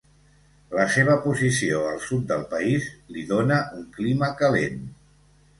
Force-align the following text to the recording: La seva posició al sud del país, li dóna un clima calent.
La 0.77 0.85
seva 0.93 1.17
posició 1.25 1.83
al 1.91 2.01
sud 2.05 2.25
del 2.33 2.47
país, 2.55 2.89
li 3.19 3.29
dóna 3.35 3.63
un 3.81 3.87
clima 3.99 4.35
calent. 4.45 4.85